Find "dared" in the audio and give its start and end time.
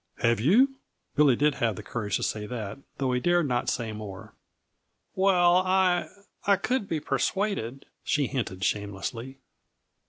3.19-3.47